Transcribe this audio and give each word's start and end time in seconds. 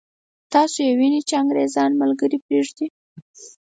تاسو 0.53 0.77
یې 0.87 0.93
وینئ 0.99 1.21
چې 1.27 1.33
انګرېزان 1.41 1.91
ملګري 2.01 2.37
پرېږدي. 2.45 2.87